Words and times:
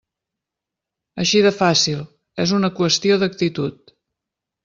Així 1.23 1.41
de 1.47 1.51
fàcil, 1.57 2.01
és 2.45 2.55
una 2.61 2.71
qüestió 2.79 3.21
d'actitud. 3.25 3.97